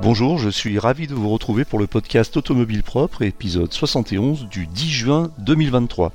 Bonjour, 0.00 0.38
je 0.38 0.48
suis 0.48 0.78
ravi 0.78 1.08
de 1.08 1.14
vous 1.14 1.28
retrouver 1.28 1.64
pour 1.64 1.80
le 1.80 1.88
podcast 1.88 2.36
Automobile 2.36 2.84
Propre, 2.84 3.22
épisode 3.22 3.72
71 3.72 4.48
du 4.48 4.68
10 4.68 4.90
juin 4.90 5.30
2023. 5.38 6.12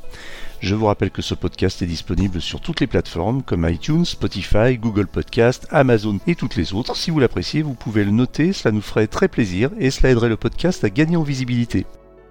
Je 0.62 0.74
vous 0.74 0.86
rappelle 0.86 1.12
que 1.12 1.22
ce 1.22 1.36
podcast 1.36 1.82
est 1.82 1.86
disponible 1.86 2.40
sur 2.40 2.62
toutes 2.62 2.80
les 2.80 2.88
plateformes 2.88 3.44
comme 3.44 3.68
iTunes, 3.70 4.06
Spotify, 4.06 4.78
Google 4.78 5.08
Podcast, 5.08 5.68
Amazon 5.70 6.20
et 6.28 6.36
toutes 6.36 6.56
les 6.56 6.74
autres. 6.74 6.96
Si 6.96 7.12
vous 7.12 7.20
l'appréciez, 7.20 7.62
vous 7.62 7.74
pouvez 7.74 8.06
le 8.06 8.12
noter, 8.12 8.54
cela 8.54 8.72
nous 8.72 8.82
ferait 8.82 9.08
très 9.08 9.28
plaisir 9.28 9.70
et 9.78 9.92
cela 9.92 10.12
aiderait 10.12 10.30
le 10.30 10.38
podcast 10.38 10.86
à 10.86 10.90
gagner 10.90 11.18
en 11.18 11.24
visibilité. 11.24 11.86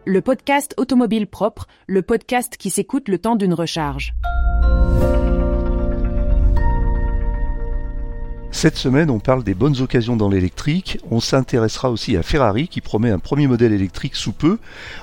Le 0.07 0.23
podcast 0.23 0.75
Automobile 0.79 1.27
Propre, 1.27 1.67
le 1.87 2.01
podcast 2.01 2.57
qui 2.57 2.71
s'écoute 2.71 3.09
le 3.09 3.19
temps 3.19 3.37
d'une 3.37 3.55
recharge. 3.55 4.15
Cette 8.63 8.79
semaine, 8.79 9.11
on 9.11 9.19
parle 9.19 9.43
des 9.43 9.55
bonnes 9.55 9.81
occasions 9.81 10.15
dans 10.15 10.29
l'électrique. 10.29 10.99
On 11.11 11.19
s'intéressera 11.19 11.91
aussi 11.91 12.17
à 12.17 12.23
Ferrari 12.23 12.69
qui 12.69 12.81
promet 12.81 13.11
un 13.11 13.19
premier 13.19 13.49
modèle 13.49 13.73
électrique 13.73 14.15
sous 14.15 14.31
peu. 14.31 14.61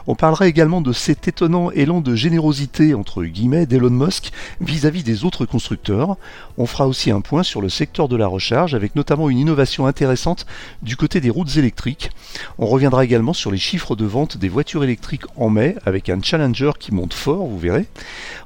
On 0.08 0.16
parlera 0.16 0.48
également 0.48 0.80
de 0.80 0.94
cet 0.94 1.28
étonnant 1.28 1.70
élan 1.72 2.00
de 2.00 2.16
générosité 2.16 2.94
entre 2.94 3.22
guillemets 3.26 3.66
d'Elon 3.66 3.90
Musk 3.90 4.32
vis-à-vis 4.62 5.04
des 5.04 5.26
autres 5.26 5.46
constructeurs. 5.46 6.16
On 6.58 6.66
fera 6.66 6.88
aussi 6.88 7.12
un 7.12 7.20
point 7.20 7.44
sur 7.44 7.60
le 7.60 7.68
secteur 7.68 8.08
de 8.08 8.16
la 8.16 8.28
recharge 8.28 8.76
avec 8.76 8.96
notamment 8.96 9.30
une 9.30 9.40
innovation 9.40 9.88
intéressante 9.88 10.46
du 10.82 10.96
côté 10.96 11.20
des 11.20 11.30
routes 11.30 11.58
électriques. 11.58 12.12
On 12.60 12.66
reviendra 12.66 13.04
également 13.04 13.34
sur 13.34 13.52
les 13.52 13.58
chiffres 13.58 13.98
de 13.98 14.06
vente 14.06 14.38
des 14.38 14.48
voitures 14.48 14.86
électriques 14.86 15.26
en 15.36 15.50
mai 15.50 15.76
avec 15.86 16.08
un 16.08 16.22
Challenger 16.22 16.72
qui 16.80 16.94
monte 16.94 17.14
fort, 17.14 17.46
vous 17.46 17.60
verrez. 17.60 17.88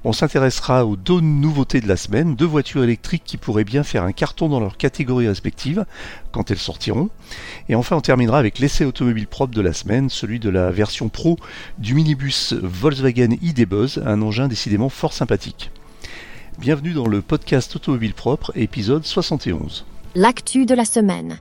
On 0.06 0.12
s'intéressera 0.12 0.88
aux 0.88 0.96
deux 0.96 1.22
nouveautés 1.22 1.82
de 1.82 1.88
la 1.88 1.98
semaine, 1.98 2.36
deux 2.36 2.48
voitures 2.48 2.84
électriques 2.84 3.24
qui 3.24 3.38
pourraient 3.38 3.64
bien 3.64 3.84
faire 3.84 4.06
un 4.06 4.12
carton 4.12 4.50
dans 4.50 4.60
leur 4.60 4.76
catégorie 4.76 5.03
respectives 5.12 5.86
quand 6.32 6.52
elles 6.52 6.58
sortiront. 6.58 7.10
Et 7.70 7.76
enfin, 7.76 7.96
on 7.96 8.02
terminera 8.02 8.40
avec 8.40 8.60
l'essai 8.60 8.86
automobile 8.86 9.28
propre 9.28 9.54
de 9.54 9.62
la 9.62 9.74
semaine, 9.74 10.10
celui 10.10 10.40
de 10.40 10.50
la 10.50 10.72
version 10.72 11.10
pro 11.10 11.38
du 11.78 11.94
minibus 11.94 12.54
Volkswagen 12.54 13.36
ID 13.42 13.66
Buzz, 13.66 14.02
un 14.06 14.22
engin 14.22 14.48
décidément 14.48 14.90
fort 14.90 15.14
sympathique. 15.14 15.72
Bienvenue 16.60 16.94
dans 16.94 17.08
le 17.08 17.22
podcast 17.22 17.76
Automobile 17.76 18.14
propre, 18.14 18.52
épisode 18.56 19.06
71. 19.06 19.86
L'actu 20.16 20.66
de 20.66 20.76
la 20.76 20.86
semaine. 20.86 21.40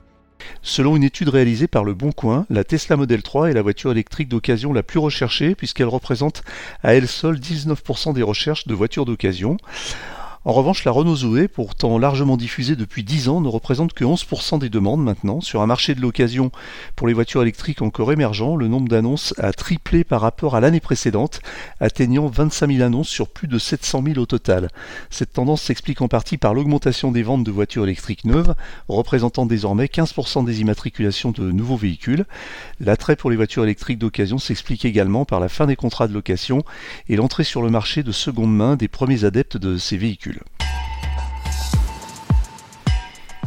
Selon 0.61 0.95
une 0.95 1.03
étude 1.03 1.29
réalisée 1.29 1.67
par 1.67 1.83
Le 1.83 1.93
Bon 1.93 2.11
Coin, 2.11 2.45
la 2.49 2.63
Tesla 2.63 2.97
Model 2.97 3.21
3 3.21 3.49
est 3.49 3.53
la 3.53 3.61
voiture 3.61 3.91
électrique 3.91 4.29
d'occasion 4.29 4.73
la 4.73 4.83
plus 4.83 4.99
recherchée 4.99 5.55
puisqu'elle 5.55 5.87
représente 5.87 6.43
à 6.83 6.95
elle 6.95 7.07
seule 7.07 7.37
19% 7.37 8.13
des 8.13 8.23
recherches 8.23 8.67
de 8.67 8.73
voitures 8.73 9.05
d'occasion. 9.05 9.57
En 10.45 10.51
revanche, 10.51 10.83
la 10.83 10.91
Renault 10.91 11.15
Zoé, 11.15 11.47
pourtant 11.47 11.97
largement 11.97 12.35
diffusée 12.35 12.75
depuis 12.75 13.05
10 13.05 13.29
ans, 13.29 13.39
ne 13.39 13.47
représente 13.47 13.93
que 13.93 14.03
11% 14.03 14.59
des 14.59 14.67
demandes 14.67 15.01
maintenant. 15.01 15.39
Sur 15.39 15.61
un 15.61 15.67
marché 15.67 15.95
de 15.95 16.01
l'occasion 16.01 16.51
pour 16.97 17.07
les 17.07 17.13
voitures 17.13 17.43
électriques 17.43 17.81
encore 17.81 18.11
émergents, 18.11 18.57
le 18.57 18.67
nombre 18.67 18.89
d'annonces 18.89 19.33
a 19.37 19.53
triplé 19.53 20.03
par 20.03 20.19
rapport 20.19 20.57
à 20.57 20.59
l'année 20.59 20.81
précédente, 20.81 21.39
atteignant 21.79 22.27
25 22.27 22.73
000 22.73 22.83
annonces 22.83 23.07
sur 23.07 23.29
plus 23.29 23.47
de 23.47 23.57
700 23.57 24.03
000 24.05 24.19
au 24.19 24.25
total. 24.25 24.67
Cette 25.09 25.31
tendance 25.31 25.61
s'explique 25.61 26.01
en 26.01 26.09
partie 26.09 26.37
par 26.37 26.53
l'augmentation 26.53 27.13
des 27.13 27.23
ventes 27.23 27.45
de 27.45 27.51
voitures 27.51 27.85
électriques 27.85 28.25
neuves, 28.25 28.53
représentant 28.89 29.45
désormais 29.45 29.85
15% 29.85 30.43
des 30.43 30.59
immatriculations 30.59 31.31
de 31.31 31.53
nouveaux 31.53 31.77
véhicules. 31.77 32.25
L'attrait 32.81 33.15
pour 33.15 33.29
les 33.29 33.37
voitures 33.37 33.63
électriques 33.63 33.99
d'occasion 33.99 34.39
s'explique 34.39 34.83
également 34.83 35.23
par 35.23 35.39
la 35.39 35.47
fin 35.47 35.67
des 35.67 35.77
contrats 35.77 36.09
de 36.09 36.13
location 36.13 36.65
et 37.07 37.15
l'entrée 37.15 37.45
sur 37.45 37.61
le 37.61 37.69
marché 37.69 38.03
de 38.03 38.11
seconde 38.11 38.53
main 38.53 38.75
des 38.75 38.89
premiers 38.89 39.23
adeptes 39.23 39.55
de 39.55 39.77
ces 39.77 39.95
véhicules. 39.95 40.32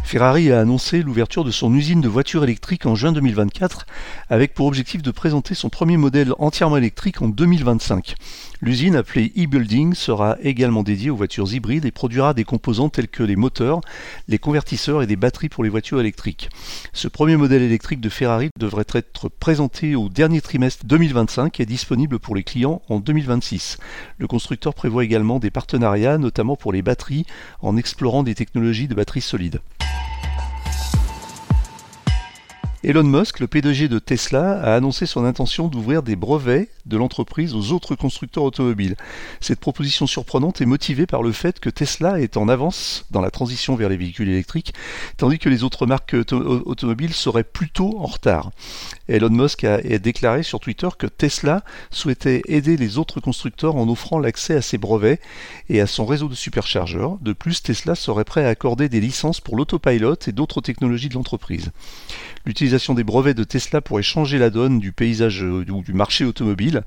Ferrari 0.07 0.53
a 0.53 0.61
annoncé 0.61 1.03
l'ouverture 1.03 1.43
de 1.43 1.51
son 1.51 1.75
usine 1.75 2.01
de 2.01 2.07
voitures 2.07 2.45
électriques 2.45 2.87
en 2.87 2.95
juin 2.95 3.11
2024 3.11 3.87
avec 4.31 4.55
pour 4.55 4.67
objectif 4.67 5.03
de 5.03 5.11
présenter 5.11 5.57
son 5.57 5.69
premier 5.69 5.97
modèle 5.97 6.33
entièrement 6.39 6.77
électrique 6.77 7.23
en 7.23 7.29
2025. 7.29 8.14
L'usine 8.61 8.95
appelée 8.95 9.33
e-Building 9.36 9.95
sera 9.95 10.36
également 10.41 10.85
dédiée 10.85 11.11
aux 11.11 11.17
voitures 11.17 11.53
hybrides 11.53 11.86
et 11.86 11.91
produira 11.91 12.35
des 12.35 12.45
composants 12.45 12.89
tels 12.89 13.08
que 13.08 13.25
les 13.25 13.35
moteurs, 13.35 13.80
les 14.29 14.39
convertisseurs 14.39 15.03
et 15.03 15.08
des 15.08 15.17
batteries 15.17 15.48
pour 15.48 15.64
les 15.64 15.70
voitures 15.70 15.98
électriques. 15.98 16.51
Ce 16.92 17.09
premier 17.09 17.36
modèle 17.36 17.63
électrique 17.63 18.01
de 18.01 18.09
Ferrari 18.09 18.51
devrait 18.61 18.85
être 18.92 19.29
présenté 19.29 19.97
au 19.97 20.09
dernier 20.09 20.41
trimestre 20.41 20.86
2025 20.86 21.59
et 21.59 21.67
disponible 21.67 22.20
pour 22.20 22.36
les 22.36 22.45
clients 22.45 22.80
en 22.89 23.01
2026. 23.01 23.79
Le 24.19 24.29
constructeur 24.29 24.73
prévoit 24.73 25.03
également 25.03 25.41
des 25.41 25.51
partenariats, 25.51 26.17
notamment 26.17 26.55
pour 26.55 26.73
les 26.73 26.83
batteries, 26.83 27.27
en 27.61 27.77
explorant 27.77 28.23
des 28.23 28.36
technologies 28.36 28.86
de 28.86 28.95
batteries 28.95 29.20
solides. 29.20 29.61
Elon 32.86 33.02
Musk, 33.02 33.41
le 33.41 33.48
PDG 33.48 33.89
de 33.89 33.98
Tesla, 33.98 34.61
a 34.61 34.77
annoncé 34.77 35.07
son 35.07 35.24
intention 35.24 35.67
d'ouvrir 35.67 36.05
des 36.05 36.14
brevets 36.14 36.69
de 36.86 36.97
l'entreprise 36.97 37.52
aux 37.52 37.73
autres 37.73 37.97
constructeurs 37.97 38.45
automobiles. 38.45 38.95
Cette 39.41 39.58
proposition 39.58 40.07
surprenante 40.07 40.61
est 40.61 40.67
motivée 40.67 41.07
par 41.07 41.24
le 41.24 41.33
fait 41.33 41.58
que 41.58 41.69
Tesla 41.69 42.20
est 42.20 42.36
en 42.36 42.48
avance 42.48 43.05
dans 43.11 43.20
la 43.20 43.33
transition 43.33 43.74
vers 43.74 43.89
les 43.89 43.97
véhicules 43.97 44.29
électriques, 44.29 44.73
tandis 45.17 45.41
que 45.41 45.48
les 45.48 45.64
autres 45.64 45.85
marques 45.85 46.14
automobiles 46.14 47.13
seraient 47.13 47.42
plutôt 47.42 47.98
en 47.98 48.07
retard. 48.07 48.52
Elon 49.08 49.30
Musk 49.30 49.64
a 49.64 49.80
déclaré 49.98 50.45
sur 50.45 50.61
Twitter 50.61 50.89
que 50.97 51.08
Tesla 51.08 51.64
souhaitait 51.91 52.42
aider 52.47 52.77
les 52.77 52.98
autres 52.98 53.18
constructeurs 53.18 53.74
en 53.74 53.89
offrant 53.89 54.20
l'accès 54.20 54.55
à 54.55 54.63
ses 54.63 54.79
brevets 54.79 55.20
et 55.68 55.80
à 55.80 55.89
son 55.89 56.07
réseau 56.07 56.29
de 56.29 56.36
superchargeurs. 56.36 57.18
De 57.20 57.33
plus, 57.33 57.64
Tesla 57.64 57.97
serait 57.97 58.23
prêt 58.23 58.45
à 58.45 58.48
accorder 58.48 58.89
des 58.89 59.01
licences 59.01 59.41
pour 59.41 59.57
l'autopilot 59.57 60.14
et 60.29 60.33
d'autres 60.33 60.61
technologies 60.61 61.08
de 61.08 61.14
l'entreprise. 61.14 61.73
Des 62.77 63.05
brevets 63.05 63.37
de 63.37 63.45
Tesla 63.45 63.81
pourrait 63.81 64.03
changer 64.03 64.39
la 64.39 64.51
donne 64.51 64.79
du 64.79 64.92
paysage 64.92 65.42
euh, 65.42 65.64
ou 65.70 65.83
du 65.83 65.95
marché 65.95 66.25
automobile, 66.25 66.83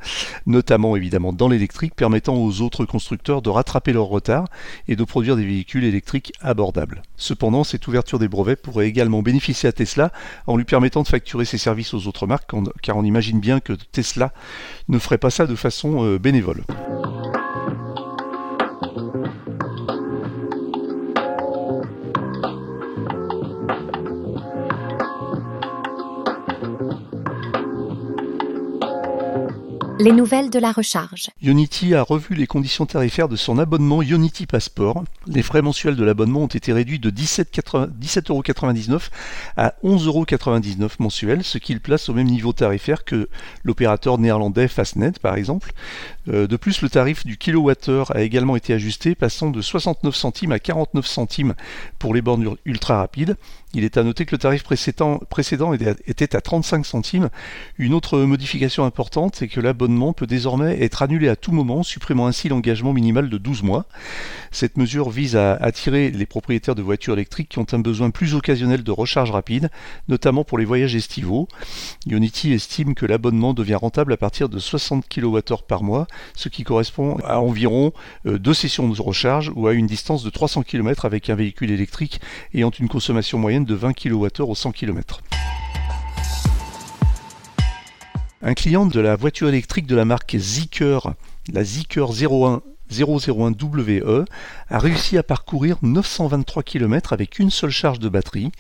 notamment 0.46 0.96
évidemment 0.96 1.34
dans 1.34 1.48
l'électrique, 1.48 1.96
permettant 1.96 2.36
aux 2.36 2.62
autres 2.62 2.86
constructeurs 2.86 3.42
de 3.42 3.50
rattraper 3.50 3.92
leur 3.92 4.06
retard 4.06 4.46
et 4.88 4.96
de 4.96 5.04
produire 5.04 5.36
des 5.36 5.46
véhicules 5.46 5.84
électriques 5.84 6.34
abordables. 6.42 7.02
Cependant, 7.18 7.64
cette 7.64 7.88
ouverture 7.88 8.20
des 8.20 8.28
brevets 8.28 8.62
pourrait 8.62 8.88
également 8.88 9.22
bénéficier 9.22 9.68
à 9.68 9.72
Tesla 9.72 10.12
en 10.48 10.58
lui 10.58 10.66
permettant 10.66 11.02
de 11.02 11.08
facturer 11.08 11.46
ses 11.46 11.58
services 11.58 11.94
aux 11.94 12.08
autres 12.08 12.28
marques, 12.28 12.52
car 12.82 12.98
on 12.98 13.04
imagine 13.04 13.40
bien 13.40 13.60
que 13.60 13.74
Tesla 13.74 14.32
ne 14.88 15.00
ferait 15.00 15.18
pas 15.18 15.32
ça 15.32 15.48
de 15.48 15.56
façon 15.56 16.06
euh, 16.06 16.20
bénévole. 16.20 16.64
Les 30.02 30.14
nouvelles 30.14 30.50
de 30.50 30.60
la 30.60 30.72
recharge. 30.72 31.30
Unity 31.42 31.94
a 31.94 32.04
revu 32.04 32.34
les 32.34 32.48
conditions 32.48 32.86
tarifaires 32.86 33.28
de 33.28 33.36
son 33.36 33.60
abonnement 33.60 34.02
Unity 34.02 34.46
Passport. 34.46 35.04
Les 35.28 35.44
frais 35.44 35.62
mensuels 35.62 35.98
de 35.98 36.06
l'abonnement 36.06 36.44
ont 36.44 36.48
été 36.48 36.72
réduits 36.72 37.00
de 37.00 37.10
17,99€ 37.10 39.10
à 39.58 39.74
11,99€ 39.84 40.90
mensuels, 41.00 41.44
ce 41.44 41.58
qui 41.58 41.74
le 41.74 41.82
place 41.82 42.08
au 42.08 42.14
même 42.14 42.28
niveau 42.28 42.54
tarifaire 42.54 43.04
que 43.04 43.28
l'opérateur 43.66 44.20
néerlandais 44.20 44.70
Fastnet 44.70 45.20
par 45.22 45.36
exemple. 45.36 45.74
Euh, 46.30 46.48
de 46.48 46.56
plus, 46.56 46.82
le 46.82 46.90
tarif 46.90 47.26
du 47.26 47.38
kilowattheure 47.38 48.16
a 48.16 48.22
également 48.22 48.56
été 48.56 48.74
ajusté, 48.74 49.16
passant 49.16 49.50
de 49.50 49.62
69 49.62 50.16
centimes 50.16 50.54
à 50.54 50.60
49 50.60 51.06
centimes 51.06 51.56
pour 51.98 52.14
les 52.14 52.22
bornes 52.22 52.56
ultra 52.64 53.00
rapides. 53.00 53.36
Il 53.74 53.84
est 53.84 53.98
à 53.98 54.04
noter 54.04 54.26
que 54.26 54.32
le 54.32 54.40
tarif 54.40 54.64
précédent, 54.64 55.20
était 56.08 56.36
à 56.36 56.42
35 56.42 56.86
centimes. 56.86 57.30
Une 57.78 57.94
autre 57.94 58.18
modification 58.20 58.84
importante 58.84 59.42
est 59.42 59.48
que 59.48 59.60
l'abonnement 59.60 59.89
peut 60.14 60.28
désormais 60.28 60.82
être 60.82 61.02
annulé 61.02 61.30
à 61.30 61.36
tout 61.36 61.52
moment, 61.52 61.84
supprimant 61.84 62.28
ainsi 62.28 62.50
l'engagement 62.50 62.94
minimal 62.94 63.30
de 63.30 63.38
12 63.38 63.64
mois. 63.64 63.86
Cette 64.52 64.78
mesure 64.78 65.10
vise 65.10 65.36
à 65.36 65.54
attirer 65.54 66.12
les 66.12 66.26
propriétaires 66.26 66.76
de 66.76 66.82
voitures 66.82 67.14
électriques 67.14 67.50
qui 67.50 67.60
ont 67.60 67.66
un 67.72 67.80
besoin 67.80 68.10
plus 68.10 68.36
occasionnel 68.36 68.84
de 68.84 68.92
recharge 68.92 69.32
rapide, 69.32 69.70
notamment 70.08 70.44
pour 70.44 70.58
les 70.58 70.66
voyages 70.66 70.96
estivaux. 70.96 71.48
Unity 72.08 72.54
estime 72.54 72.96
que 72.96 73.06
l'abonnement 73.06 73.54
devient 73.54 73.76
rentable 73.76 74.14
à 74.14 74.18
partir 74.18 74.50
de 74.50 74.60
60 74.60 75.06
kWh 75.08 75.42
par 75.68 75.84
mois, 75.84 76.08
ce 76.36 76.50
qui 76.50 76.64
correspond 76.64 77.18
à 77.26 77.40
environ 77.40 77.94
euh, 78.26 78.38
deux 78.38 78.54
sessions 78.54 78.90
de 78.90 79.02
recharge 79.02 79.52
ou 79.56 79.68
à 79.68 79.74
une 79.74 79.88
distance 79.88 80.24
de 80.24 80.30
300 80.30 80.64
km 80.64 81.06
avec 81.06 81.30
un 81.30 81.36
véhicule 81.36 81.72
électrique 81.72 82.20
ayant 82.54 82.72
une 82.72 82.88
consommation 82.88 83.38
moyenne 83.38 83.66
de 83.66 83.76
20 83.76 83.94
kWh 83.94 84.42
au 84.42 84.56
100 84.56 84.72
km. 84.72 85.22
Un 88.42 88.54
client 88.54 88.86
de 88.86 89.02
la 89.02 89.18
voiture 89.18 89.50
électrique 89.50 89.86
de 89.86 89.98
la 89.98 90.06
marque 90.06 90.38
Zeekr, 90.38 91.14
la 91.52 91.64
Zeekr 91.66 92.10
01 92.10 92.62
001WE 92.92 94.26
a 94.70 94.80
réussi 94.80 95.18
à 95.18 95.24
parcourir 95.24 95.78
923 95.82 96.64
km 96.64 97.14
avec 97.14 97.40
une 97.40 97.52
seule 97.52 97.70
charge 97.72 98.00
de 98.00 98.10
batterie. 98.10 98.52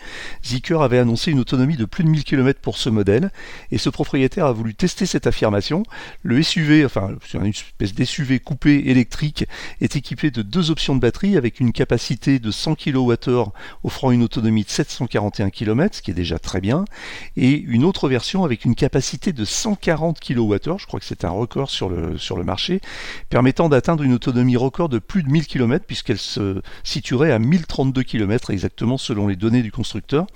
Zeekr 0.43 0.81
avait 0.81 0.99
annoncé 0.99 1.31
une 1.31 1.39
autonomie 1.39 1.77
de 1.77 1.85
plus 1.85 2.03
de 2.03 2.09
1000 2.09 2.23
km 2.23 2.59
pour 2.61 2.77
ce 2.77 2.89
modèle 2.89 3.31
et 3.71 3.77
ce 3.77 3.89
propriétaire 3.89 4.45
a 4.45 4.51
voulu 4.51 4.75
tester 4.75 5.05
cette 5.05 5.27
affirmation. 5.27 5.83
Le 6.23 6.41
SUV, 6.41 6.85
enfin 6.85 7.09
une 7.33 7.45
espèce 7.47 7.93
d'SUV 7.93 8.39
coupé 8.39 8.89
électrique, 8.89 9.45
est 9.81 9.95
équipé 9.95 10.31
de 10.31 10.41
deux 10.41 10.71
options 10.71 10.95
de 10.95 11.01
batterie 11.01 11.37
avec 11.37 11.59
une 11.59 11.71
capacité 11.71 12.39
de 12.39 12.51
100 12.51 12.75
kWh 12.75 13.51
offrant 13.83 14.11
une 14.11 14.23
autonomie 14.23 14.63
de 14.63 14.69
741 14.69 15.49
km, 15.49 15.95
ce 15.95 16.01
qui 16.01 16.11
est 16.11 16.15
déjà 16.15 16.39
très 16.39 16.61
bien, 16.61 16.85
et 17.37 17.51
une 17.51 17.83
autre 17.83 18.09
version 18.09 18.43
avec 18.43 18.65
une 18.65 18.75
capacité 18.75 19.33
de 19.33 19.45
140 19.45 20.19
kWh, 20.19 20.77
je 20.77 20.85
crois 20.85 20.99
que 20.99 21.05
c'est 21.05 21.25
un 21.25 21.29
record 21.29 21.69
sur 21.69 21.89
le, 21.89 22.17
sur 22.17 22.37
le 22.37 22.43
marché, 22.43 22.81
permettant 23.29 23.69
d'atteindre 23.69 24.03
une 24.03 24.13
autonomie 24.19 24.57
record 24.57 24.89
de 24.89 25.00
plus 25.00 25.24
de 25.24 25.30
1000 25.30 25.48
km 25.48 25.86
puisqu'elle 25.86 26.18
se 26.18 26.62
situerait 26.83 27.31
à 27.31 27.39
1032 27.39 28.04
km 28.04 28.51
exactement 28.51 28.98
selon 28.98 29.27
les 29.27 29.38
données 29.38 29.63
du 29.63 29.71
constructeur. 29.71 30.27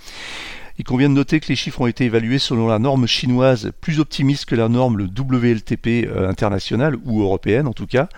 Il 0.80 0.86
convient 0.86 1.10
de 1.10 1.14
noter 1.14 1.40
que 1.40 1.50
les 1.50 1.56
chiffres 1.56 1.82
ont 1.82 1.88
été 1.88 2.06
évalués 2.06 2.40
selon 2.40 2.68
la 2.68 2.80
norme 2.80 3.06
chinoise 3.06 3.72
plus 3.80 4.00
optimiste 4.00 4.46
que 4.46 4.56
la 4.56 4.70
norme 4.70 4.98
le 4.98 5.06
WLTP 5.06 6.08
euh, 6.08 6.28
internationale 6.28 6.98
ou 7.06 7.22
européenne 7.22 7.68
en 7.68 7.74
tout 7.74 7.86
cas. 7.86 8.10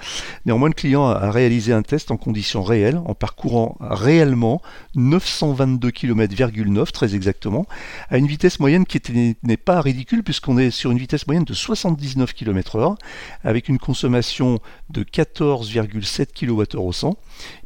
Néanmoins, 0.45 0.69
le 0.69 0.73
client 0.73 1.05
a 1.05 1.31
réalisé 1.31 1.73
un 1.73 1.81
test 1.81 2.11
en 2.11 2.17
conditions 2.17 2.63
réelles 2.63 2.97
en 3.05 3.13
parcourant 3.13 3.77
réellement 3.81 4.61
922 4.95 5.89
km,9 5.89 6.91
très 6.91 7.13
exactement 7.13 7.65
à 8.09 8.17
une 8.17 8.27
vitesse 8.27 8.59
moyenne 8.59 8.85
qui 8.85 9.01
n'est 9.43 9.57
pas 9.57 9.81
ridicule 9.81 10.23
puisqu'on 10.23 10.57
est 10.57 10.71
sur 10.71 10.91
une 10.91 10.97
vitesse 10.97 11.27
moyenne 11.27 11.43
de 11.43 11.53
79 11.53 12.33
km/h 12.33 12.95
avec 13.43 13.67
une 13.67 13.79
consommation 13.79 14.59
de 14.89 15.03
14,7 15.03 16.27
kWh 16.33 16.77
au 16.79 16.91
100. 16.93 17.17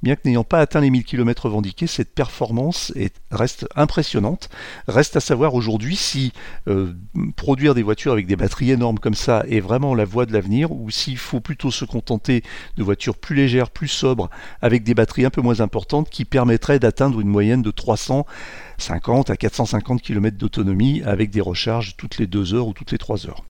Bien 0.02 0.16
que 0.16 0.22
n'ayant 0.26 0.44
pas 0.44 0.60
atteint 0.60 0.82
les 0.82 0.90
1000 0.90 1.04
km 1.04 1.46
revendiqués, 1.46 1.88
cette 1.88 2.14
performance 2.14 2.92
reste 3.32 3.68
impressionnante. 3.76 4.50
Reste 4.90 5.16
à 5.16 5.20
savoir 5.20 5.54
aujourd'hui 5.54 5.96
si 5.96 6.34
euh, 6.68 6.94
produire 7.36 7.76
des 7.76 7.84
voitures 7.84 8.12
avec 8.12 8.26
des 8.26 8.36
batteries 8.36 8.72
énormes 8.72 8.98
comme 8.98 9.14
ça 9.14 9.44
est 9.48 9.60
vraiment 9.60 9.94
la 9.94 10.04
voie 10.04 10.26
de 10.26 10.34
l'avenir 10.34 10.72
ou 10.72 10.90
s'il 10.90 11.20
faut 11.20 11.40
plutôt 11.40 11.70
se 11.70 11.86
contenter 11.86 12.44
de 12.76 12.84
voitures 12.84 13.16
plus 13.16 13.36
légères, 13.36 13.70
plus 13.70 13.88
sobres, 13.88 14.32
avec 14.64 14.84
des 14.84 14.96
batteries 14.96 15.26
un 15.26 15.30
peu 15.30 15.42
moins 15.42 15.62
importantes 15.62 16.10
qui 16.10 16.26
permettraient 16.26 16.80
d'atteindre 16.80 17.20
une 17.20 17.28
moyenne 17.28 17.62
de 17.62 17.70
350 17.70 19.30
à 19.30 19.38
450 19.38 20.02
km 20.02 20.38
d'autonomie 20.38 21.04
avec 21.06 21.30
des 21.30 21.42
recharges 21.42 21.96
toutes 21.96 22.18
les 22.18 22.26
2 22.26 22.56
heures 22.56 22.68
ou 22.68 22.74
toutes 22.74 22.92
les 22.92 22.98
3 22.98 23.28
heures. 23.28 23.44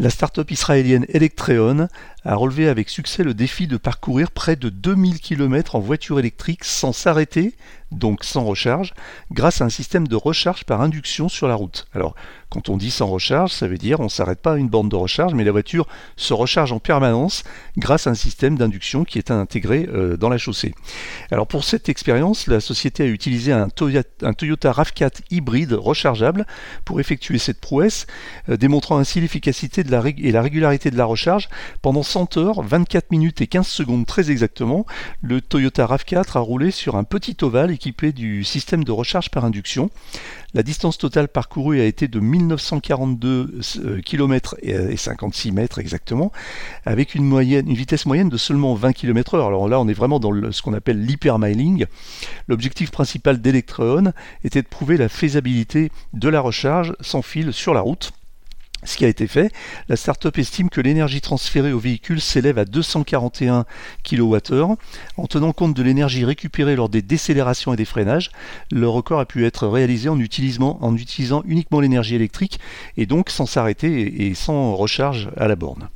La 0.00 0.10
start-up 0.10 0.48
israélienne 0.52 1.06
Electreon 1.08 1.88
a 2.24 2.34
relevé 2.36 2.68
avec 2.68 2.88
succès 2.88 3.24
le 3.24 3.34
défi 3.34 3.66
de 3.66 3.76
parcourir 3.76 4.30
près 4.30 4.54
de 4.54 4.68
2000 4.68 5.18
km 5.18 5.74
en 5.74 5.80
voiture 5.80 6.20
électrique 6.20 6.62
sans 6.62 6.92
s'arrêter, 6.92 7.56
donc 7.92 8.24
sans 8.24 8.44
recharge, 8.44 8.94
grâce 9.30 9.60
à 9.60 9.64
un 9.64 9.68
système 9.68 10.06
de 10.08 10.16
recharge 10.16 10.64
par 10.64 10.80
induction 10.80 11.28
sur 11.28 11.48
la 11.48 11.54
route. 11.54 11.86
Alors, 11.94 12.14
quand 12.50 12.70
on 12.70 12.76
dit 12.78 12.90
sans 12.90 13.06
recharge, 13.06 13.52
ça 13.52 13.68
veut 13.68 13.76
dire 13.76 14.00
on 14.00 14.04
ne 14.04 14.08
s'arrête 14.08 14.40
pas 14.40 14.54
à 14.54 14.56
une 14.56 14.68
borne 14.68 14.88
de 14.88 14.96
recharge, 14.96 15.34
mais 15.34 15.44
la 15.44 15.52
voiture 15.52 15.86
se 16.16 16.32
recharge 16.32 16.72
en 16.72 16.78
permanence 16.78 17.44
grâce 17.76 18.06
à 18.06 18.10
un 18.10 18.14
système 18.14 18.56
d'induction 18.56 19.04
qui 19.04 19.18
est 19.18 19.30
intégré 19.30 19.86
euh, 19.92 20.16
dans 20.16 20.30
la 20.30 20.38
chaussée. 20.38 20.74
Alors 21.30 21.46
pour 21.46 21.64
cette 21.64 21.88
expérience, 21.88 22.46
la 22.46 22.60
société 22.60 23.02
a 23.02 23.06
utilisé 23.06 23.52
un 23.52 23.68
Toyota, 23.68 24.72
RAV4 24.72 25.20
hybride 25.30 25.74
rechargeable 25.74 26.46
pour 26.86 27.00
effectuer 27.00 27.38
cette 27.38 27.60
prouesse, 27.60 28.06
euh, 28.48 28.56
démontrant 28.56 28.98
ainsi 28.98 29.20
l'efficacité 29.20 29.82
et 29.82 30.32
la 30.32 30.42
régularité 30.42 30.90
de 30.90 30.96
la 30.96 31.04
recharge 31.04 31.48
pendant 31.82 32.02
100 32.02 32.38
heures, 32.38 32.62
24 32.62 33.10
minutes 33.10 33.40
et 33.40 33.46
15 33.46 33.66
secondes 33.66 34.06
très 34.06 34.30
exactement, 34.30 34.86
le 35.20 35.40
Toyota 35.40 35.86
RAV4 35.86 36.36
a 36.36 36.40
roulé 36.40 36.70
sur 36.70 36.96
un 36.96 37.04
petit 37.04 37.36
ovale 37.42 37.72
équipé 37.78 38.12
du 38.12 38.42
système 38.42 38.82
de 38.82 38.90
recharge 38.90 39.30
par 39.30 39.44
induction. 39.44 39.88
La 40.52 40.64
distance 40.64 40.98
totale 40.98 41.28
parcourue 41.28 41.80
a 41.80 41.84
été 41.84 42.08
de 42.08 42.18
1942 42.18 43.60
km 44.04 44.56
et 44.62 44.96
56 44.96 45.52
mètres 45.52 45.78
exactement, 45.78 46.32
avec 46.84 47.14
une, 47.14 47.40
vitesse 47.74 48.04
moyenne 48.04 48.28
de 48.28 48.36
seulement 48.36 48.74
20 48.74 48.92
km/h. 48.94 49.46
Alors 49.46 49.68
là, 49.68 49.78
on 49.78 49.86
est 49.86 49.92
vraiment 49.92 50.18
dans 50.18 50.50
ce 50.50 50.60
qu'on 50.60 50.74
appelle 50.74 51.04
l'hypermiling. 51.04 51.86
L'objectif 52.48 52.90
principal 52.90 53.40
d'Electron 53.40 54.12
était 54.42 54.62
de 54.62 54.66
prouver 54.66 54.96
la 54.96 55.08
faisabilité 55.08 55.92
de 56.14 56.28
la 56.28 56.40
recharge 56.40 56.96
sans 57.00 57.22
fil 57.22 57.52
sur 57.52 57.74
la 57.74 57.80
route 57.80 58.10
ce 58.84 58.96
qui 58.96 59.04
a 59.04 59.08
été 59.08 59.26
fait. 59.26 59.52
La 59.88 59.96
start-up 59.96 60.38
estime 60.38 60.70
que 60.70 60.80
l'énergie 60.80 61.20
transférée 61.20 61.72
au 61.72 61.78
véhicule 61.78 62.20
s'élève 62.20 62.58
à 62.58 62.64
241 62.64 63.64
kWh. 64.04 64.76
En 65.16 65.26
tenant 65.26 65.52
compte 65.52 65.74
de 65.74 65.82
l'énergie 65.82 66.24
récupérée 66.24 66.76
lors 66.76 66.88
des 66.88 67.02
décélérations 67.02 67.72
et 67.72 67.76
des 67.76 67.84
freinages, 67.84 68.30
le 68.70 68.88
record 68.88 69.20
a 69.20 69.26
pu 69.26 69.46
être 69.46 69.66
réalisé 69.66 70.08
en 70.08 70.18
utilisant, 70.18 70.78
en 70.80 70.94
utilisant 70.96 71.42
uniquement 71.46 71.80
l'énergie 71.80 72.14
électrique 72.14 72.60
et 72.96 73.06
donc 73.06 73.30
sans 73.30 73.46
s'arrêter 73.46 74.26
et 74.26 74.34
sans 74.34 74.74
recharge 74.74 75.30
à 75.36 75.48
la 75.48 75.56
borne. 75.56 75.88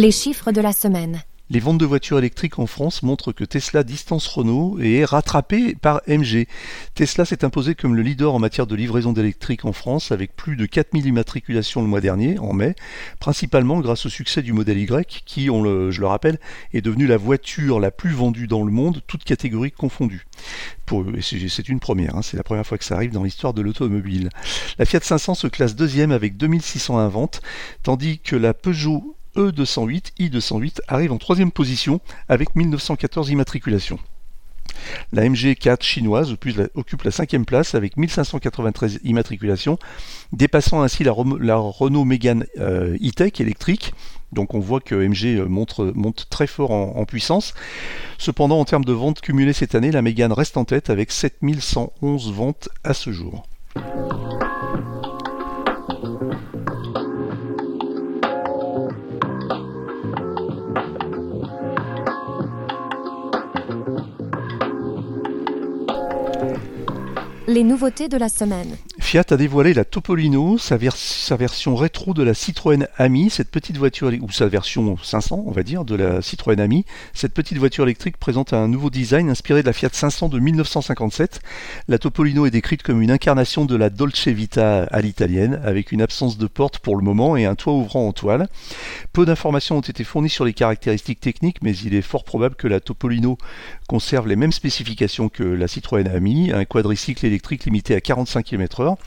Les 0.00 0.12
chiffres 0.12 0.52
de 0.52 0.60
la 0.60 0.72
semaine. 0.72 1.24
Les 1.50 1.58
ventes 1.58 1.78
de 1.78 1.84
voitures 1.84 2.18
électriques 2.18 2.60
en 2.60 2.68
France 2.68 3.02
montrent 3.02 3.32
que 3.32 3.42
Tesla 3.42 3.82
distance 3.82 4.28
Renault 4.28 4.78
et 4.80 4.98
est 4.98 5.04
rattrapé 5.04 5.74
par 5.74 6.02
MG. 6.06 6.46
Tesla 6.94 7.24
s'est 7.24 7.44
imposé 7.44 7.74
comme 7.74 7.96
le 7.96 8.02
leader 8.02 8.32
en 8.32 8.38
matière 8.38 8.68
de 8.68 8.76
livraison 8.76 9.12
d'électrique 9.12 9.64
en 9.64 9.72
France 9.72 10.12
avec 10.12 10.36
plus 10.36 10.54
de 10.54 10.66
4000 10.66 11.04
immatriculations 11.06 11.82
le 11.82 11.88
mois 11.88 12.00
dernier, 12.00 12.38
en 12.38 12.52
mai, 12.52 12.76
principalement 13.18 13.80
grâce 13.80 14.06
au 14.06 14.08
succès 14.08 14.40
du 14.40 14.52
modèle 14.52 14.78
Y 14.78 15.24
qui, 15.26 15.46
je 15.46 16.00
le 16.00 16.06
rappelle, 16.06 16.38
est 16.72 16.80
devenu 16.80 17.08
la 17.08 17.16
voiture 17.16 17.80
la 17.80 17.90
plus 17.90 18.12
vendue 18.12 18.46
dans 18.46 18.62
le 18.62 18.70
monde, 18.70 19.02
toutes 19.08 19.24
catégories 19.24 19.72
confondues. 19.72 20.28
C'est 21.20 21.68
une 21.68 21.80
première, 21.80 22.14
hein, 22.14 22.22
c'est 22.22 22.36
la 22.36 22.44
première 22.44 22.64
fois 22.64 22.78
que 22.78 22.84
ça 22.84 22.94
arrive 22.94 23.10
dans 23.10 23.24
l'histoire 23.24 23.52
de 23.52 23.62
l'automobile. 23.62 24.28
La 24.78 24.84
Fiat 24.84 25.00
500 25.02 25.34
se 25.34 25.48
classe 25.48 25.74
deuxième 25.74 26.12
avec 26.12 26.36
2601 26.36 27.08
ventes, 27.08 27.42
tandis 27.82 28.20
que 28.20 28.36
la 28.36 28.54
Peugeot 28.54 29.16
E208, 29.38 30.12
I208 30.18 30.80
arrive 30.88 31.12
en 31.12 31.18
troisième 31.18 31.52
position 31.52 32.00
avec 32.28 32.56
1914 32.56 33.30
immatriculations. 33.30 33.98
La 35.12 35.22
MG4 35.24 35.82
chinoise 35.82 36.32
occupe 36.74 37.02
la 37.02 37.10
cinquième 37.10 37.44
place 37.44 37.74
avec 37.74 37.96
1593 37.96 39.00
immatriculations, 39.04 39.78
dépassant 40.32 40.82
ainsi 40.82 41.04
la, 41.04 41.12
Renault 41.12 42.04
Mégane 42.04 42.44
euh, 42.58 42.96
e-tech 42.96 43.40
électrique. 43.40 43.92
Donc 44.32 44.54
on 44.54 44.60
voit 44.60 44.80
que 44.80 44.94
MG 44.94 45.38
euh, 45.38 45.46
monte 45.48 46.26
très 46.30 46.46
fort 46.46 46.70
en, 46.70 47.04
puissance. 47.04 47.54
Cependant, 48.18 48.60
en 48.60 48.64
termes 48.64 48.84
de 48.84 48.92
ventes 48.92 49.20
cumulées 49.20 49.52
cette 49.52 49.74
année, 49.74 49.90
la 49.90 50.02
Mégane 50.02 50.32
reste 50.32 50.56
en 50.56 50.64
tête 50.64 50.90
avec 50.90 51.12
7111 51.12 52.32
ventes 52.32 52.68
à 52.84 52.92
ce 52.92 53.12
jour. 53.12 53.46
Les 67.48 67.64
nouveautés 67.64 68.10
de 68.10 68.18
la 68.18 68.28
semaine. 68.28 68.76
Fiat 69.00 69.24
a 69.30 69.36
dévoilé 69.36 69.74
la 69.74 69.84
Topolino, 69.84 70.58
sa, 70.58 70.76
version 70.76 71.76
rétro 71.76 72.14
de 72.14 72.22
la 72.22 72.34
Citroën 72.34 72.86
Ami, 72.98 73.30
cette 73.30 73.50
petite 73.50 73.78
voiture, 73.78 74.12
ou 74.20 74.30
sa 74.30 74.48
version 74.48 74.96
500, 75.00 75.44
on 75.46 75.50
va 75.52 75.62
dire, 75.62 75.84
de 75.84 75.94
la 75.94 76.20
Citroën 76.20 76.60
Ami. 76.60 76.84
Cette 77.14 77.32
petite 77.32 77.58
voiture 77.58 77.84
électrique 77.84 78.18
présente 78.18 78.52
un 78.52 78.68
nouveau 78.68 78.90
design 78.90 79.30
inspiré 79.30 79.62
de 79.62 79.66
la 79.66 79.72
Fiat 79.72 79.90
500 79.92 80.28
de 80.28 80.40
1957. 80.40 81.40
La 81.86 81.98
Topolino 81.98 82.44
est 82.44 82.50
décrite 82.50 82.82
comme 82.82 83.00
une 83.00 83.10
incarnation 83.10 83.64
de 83.64 83.76
la 83.76 83.88
Dolce 83.88 84.28
Vita 84.28 84.82
à 84.82 85.00
l'italienne, 85.00 85.60
avec 85.64 85.92
une 85.92 86.02
absence 86.02 86.36
de 86.36 86.46
porte 86.46 86.80
pour 86.80 86.96
le 86.96 87.02
moment 87.02 87.36
et 87.36 87.46
un 87.46 87.54
toit 87.54 87.74
ouvrant 87.74 88.08
en 88.08 88.12
toile. 88.12 88.48
Peu 89.12 89.24
d'informations 89.24 89.78
ont 89.78 89.80
été 89.80 90.04
fournies 90.04 90.28
sur 90.28 90.44
les 90.44 90.52
caractéristiques 90.52 91.20
techniques, 91.20 91.62
mais 91.62 91.74
il 91.76 91.94
est 91.94 92.02
fort 92.02 92.24
probable 92.24 92.56
que 92.56 92.68
la 92.68 92.80
Topolino 92.80 93.38
conserve 93.88 94.28
les 94.28 94.36
mêmes 94.36 94.52
spécifications 94.52 95.28
que 95.28 95.44
la 95.44 95.68
Citroën 95.68 96.08
Ami, 96.08 96.52
un 96.52 96.66
quadricycle 96.66 97.24
électrique 97.24 97.64
limité 97.64 97.94
à 97.94 98.00
45 98.00 98.44
km/h. 98.44 98.97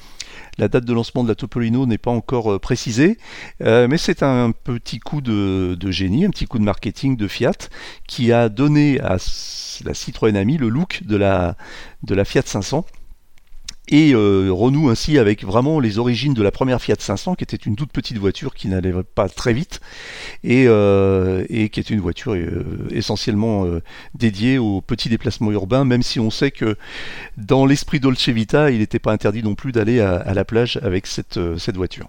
La 0.57 0.67
date 0.67 0.85
de 0.85 0.93
lancement 0.93 1.23
de 1.23 1.29
la 1.29 1.35
Topolino 1.35 1.85
n'est 1.85 1.97
pas 1.97 2.11
encore 2.11 2.53
euh, 2.53 2.59
précisée, 2.59 3.17
euh, 3.61 3.87
mais 3.87 3.97
c'est 3.97 4.21
un 4.21 4.51
petit 4.51 4.99
coup 4.99 5.21
de, 5.21 5.77
génie, 5.91 6.25
un 6.25 6.29
petit 6.29 6.45
coup 6.45 6.59
de 6.59 6.63
marketing 6.63 7.15
de 7.15 7.27
Fiat 7.27 7.69
qui 8.07 8.31
a 8.31 8.49
donné 8.49 8.99
à 8.99 9.17
la 9.85 9.93
Citroën 9.93 10.35
Ami 10.35 10.57
le 10.57 10.69
look 10.69 11.03
de 11.03 11.15
la, 11.15 11.55
de 12.03 12.15
la 12.15 12.25
Fiat 12.25 12.43
500 12.45 12.85
et 13.91 14.13
euh, 14.13 14.49
renoue 14.51 14.89
ainsi 14.89 15.17
avec 15.17 15.43
vraiment 15.43 15.79
les 15.79 15.99
origines 15.99 16.33
de 16.33 16.41
la 16.41 16.51
première 16.51 16.81
Fiat 16.81 16.95
500 16.97 17.35
qui 17.35 17.43
était 17.43 17.57
une 17.57 17.75
toute 17.75 17.91
petite 17.91 18.17
voiture 18.17 18.55
qui 18.55 18.69
n'allait 18.69 18.93
pas 19.03 19.27
très 19.29 19.53
vite 19.53 19.81
et, 20.43 20.65
euh, 20.67 21.45
qui 21.45 21.79
était 21.79 21.93
une 21.93 21.99
voiture 21.99 22.33
euh, 22.33 22.87
essentiellement 22.89 23.65
dédiée 24.15 24.57
aux 24.57 24.81
petits 24.81 25.09
déplacements 25.09 25.51
urbains 25.51 25.83
même 25.83 26.03
si 26.03 26.19
on 26.19 26.31
sait 26.31 26.51
que 26.51 26.77
dans 27.37 27.65
l'esprit 27.65 27.99
Dolce 27.99 28.29
Vita 28.29 28.71
il 28.71 28.79
n'était 28.79 28.99
pas 28.99 29.11
interdit 29.11 29.43
non 29.43 29.55
plus 29.55 29.73
d'aller 29.73 29.99
à, 29.99 30.33
la 30.33 30.45
plage 30.45 30.79
avec 30.81 31.05
cette 31.05 31.37
voiture. 31.75 32.07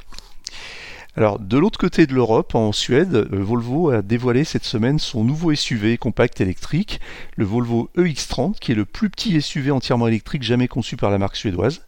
Alors, 1.14 1.38
de 1.38 1.59
l'autre 1.59 1.78
côté 1.78 2.07
de 2.07 2.14
l'Europe, 2.14 2.54
en 2.54 2.73
Suède, 2.73 3.14
euh, 3.14 3.26
Volvo 3.33 3.90
a 3.90 4.00
dévoilé 4.00 4.45
cette 4.45 4.64
semaine 4.64 4.99
son 4.99 5.25
nouveau 5.25 5.54
SUV 5.54 5.99
compact 5.99 6.40
électrique, 6.40 7.00
le 7.37 7.45
Volvo 7.45 7.90
EX30, 7.99 8.59
qui 8.59 8.73
est 8.73 8.75
le 8.75 8.87
plus 8.87 9.11
petit 9.11 9.42
SUV 9.42 9.73
entièrement 9.73 10.09
électrique 10.09 10.42
jamais 10.42 10.69
conçu 10.69 10.97
par 10.97 11.11
la 11.11 11.19
marque 11.19 11.37
suédoise. 11.37 11.83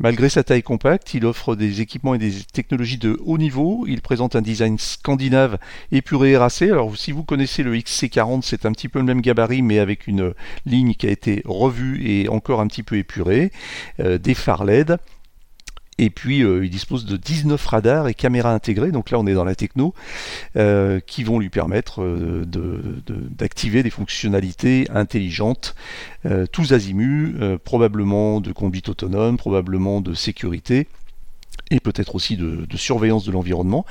Malgré 0.00 0.28
sa 0.28 0.42
taille 0.42 0.64
compacte, 0.64 1.14
il 1.14 1.24
offre 1.24 1.54
des 1.54 1.82
équipements 1.82 2.16
et 2.16 2.18
des 2.18 2.32
technologies 2.52 2.98
de 2.98 3.16
haut 3.24 3.38
niveau. 3.38 3.84
Il 3.86 4.02
présente 4.02 4.34
un 4.34 4.42
design 4.42 4.76
scandinave 4.76 5.58
épuré 5.92 6.32
et 6.32 6.36
racé. 6.36 6.68
Alors, 6.68 6.96
si 6.96 7.12
vous 7.12 7.22
connaissez 7.22 7.62
le 7.62 7.76
XC40, 7.76 8.42
c'est 8.42 8.66
un 8.66 8.72
petit 8.72 8.88
peu 8.88 8.98
le 8.98 9.04
même 9.04 9.20
gabarit, 9.20 9.62
mais 9.62 9.78
avec 9.78 10.08
une 10.08 10.34
ligne 10.66 10.94
qui 10.94 11.06
a 11.06 11.10
été 11.10 11.42
revue 11.44 12.04
et 12.04 12.28
encore 12.28 12.60
un 12.60 12.66
petit 12.66 12.82
peu 12.82 12.96
épurée, 12.96 13.52
euh, 14.00 14.18
des 14.18 14.34
phares 14.34 14.64
LED. 14.64 14.98
Et 15.98 16.10
puis, 16.10 16.42
euh, 16.42 16.64
il 16.64 16.70
dispose 16.70 17.04
de 17.04 17.16
19 17.16 17.64
radars 17.66 18.08
et 18.08 18.14
caméras 18.14 18.52
intégrées, 18.52 18.90
donc 18.90 19.10
là 19.10 19.18
on 19.18 19.26
est 19.26 19.34
dans 19.34 19.44
la 19.44 19.54
techno, 19.54 19.94
euh, 20.56 21.00
qui 21.00 21.22
vont 21.22 21.38
lui 21.38 21.50
permettre 21.50 22.02
euh, 22.02 22.44
d'activer 23.06 23.82
des 23.82 23.90
fonctionnalités 23.90 24.86
intelligentes, 24.92 25.74
tous 26.52 26.72
azimuts, 26.72 27.34
probablement 27.64 28.40
de 28.40 28.52
conduite 28.52 28.88
autonome, 28.88 29.36
probablement 29.36 30.00
de 30.00 30.14
sécurité 30.14 30.88
et 31.74 31.80
peut-être 31.80 32.14
aussi 32.14 32.36
de, 32.36 32.66
surveillance 32.76 33.24
de 33.24 33.32
l'environnement. 33.32 33.84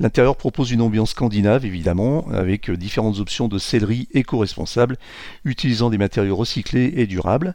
L'intérieur 0.00 0.36
propose 0.36 0.72
une 0.72 0.82
ambiance 0.82 1.10
scandinave, 1.10 1.64
évidemment, 1.64 2.26
avec 2.32 2.70
différentes 2.70 3.20
options 3.20 3.46
de 3.46 3.58
sellerie 3.58 4.08
éco-responsable, 4.12 4.96
utilisant 5.44 5.88
des 5.88 5.98
matériaux 5.98 6.34
recyclés 6.34 6.94
et 6.96 7.06
durables. 7.06 7.52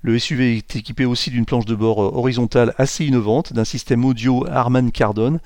Le 0.00 0.18
SUV 0.18 0.56
est 0.56 0.76
équipé 0.76 1.04
aussi 1.04 1.30
d'une 1.30 1.44
planche 1.44 1.66
de 1.66 1.74
bord 1.74 1.98
horizontale 1.98 2.74
assez 2.78 3.04
innovante, 3.04 3.52
d'un 3.52 3.64
système 3.64 4.04
audio 4.04 4.46
Harman 4.48 4.90
Kardon 4.90 5.38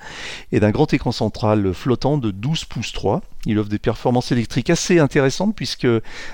et 0.51 0.61
d'un 0.61 0.71
grand 0.71 0.93
écran 0.93 1.11
central 1.11 1.73
flottant 1.73 2.17
de 2.17 2.31
12 2.31 2.65
pouces 2.65 2.93
3. 2.93 3.21
Il 3.45 3.57
offre 3.57 3.69
des 3.69 3.79
performances 3.79 4.31
électriques 4.31 4.69
assez 4.69 4.99
intéressantes 4.99 5.55
puisque 5.55 5.87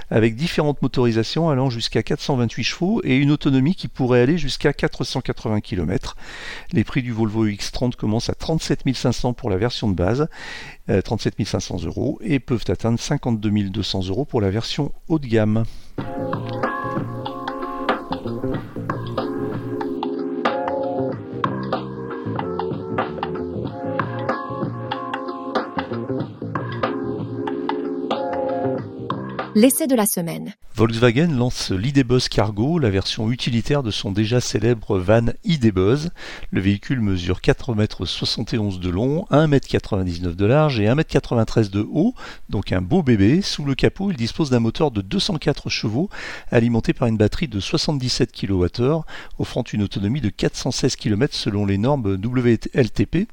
avec 0.09 0.35
différentes 0.35 0.81
motorisations 0.81 1.49
allant 1.49 1.69
jusqu'à 1.69 2.03
428 2.03 2.63
chevaux 2.63 3.01
et 3.03 3.15
une 3.15 3.31
autonomie 3.31 3.75
qui 3.75 3.87
pourrait 3.87 4.21
aller 4.21 4.37
jusqu'à 4.37 4.73
480 4.73 5.61
km. 5.61 6.15
Les 6.73 6.83
prix 6.83 7.01
du 7.01 7.11
Volvo 7.11 7.47
X30 7.47 7.95
commencent 7.95 8.29
à 8.29 8.35
37 8.35 8.93
500 8.93 9.33
pour 9.33 9.49
la 9.49 9.57
version 9.57 9.89
de 9.89 9.95
base, 9.95 10.27
euh, 10.89 11.01
37 11.01 11.45
500 11.45 11.83
euros, 11.85 12.19
et 12.21 12.39
peuvent 12.39 12.65
atteindre 12.67 12.99
52 12.99 13.49
200 13.69 14.07
euros 14.07 14.25
pour 14.25 14.41
la 14.41 14.49
version 14.49 14.91
haut 15.07 15.19
de 15.19 15.27
gamme. 15.27 15.63
L'essai 29.59 29.87
de 29.87 29.95
la 29.95 30.05
semaine. 30.05 30.53
Volkswagen 30.77 31.35
lance 31.35 31.71
l'ID-Buzz 31.71 32.29
Cargo, 32.29 32.77
la 32.77 32.91
version 32.91 33.31
utilitaire 33.31 33.81
de 33.81 33.89
son 33.89 34.11
déjà 34.11 34.39
célèbre 34.39 34.99
van 34.99 35.25
ID-Buzz. 35.43 36.11
Le 36.51 36.61
véhicule 36.61 37.01
mesure 37.01 37.39
4,71 37.39 38.75
m 38.75 38.79
de 38.79 38.89
long, 38.91 39.25
1,99 39.31 40.23
m 40.23 40.35
de 40.35 40.45
large 40.45 40.79
et 40.79 40.85
1,93 40.85 41.63
m 41.63 41.67
de 41.69 41.87
haut, 41.91 42.13
donc 42.49 42.71
un 42.73 42.81
beau 42.81 43.01
bébé. 43.01 43.41
Sous 43.41 43.65
le 43.65 43.73
capot, 43.73 44.11
il 44.11 44.17
dispose 44.17 44.51
d'un 44.51 44.59
moteur 44.59 44.91
de 44.91 45.01
204 45.01 45.67
chevaux, 45.67 46.11
alimenté 46.51 46.93
par 46.93 47.07
une 47.07 47.17
batterie 47.17 47.47
de 47.47 47.59
77 47.59 48.31
kWh, 48.31 49.01
offrant 49.39 49.63
une 49.63 49.81
autonomie 49.81 50.21
de 50.21 50.29
416 50.29 50.95
km 50.95 51.33
selon 51.33 51.65
les 51.65 51.79
normes 51.79 52.19
WLTP. 52.23 53.27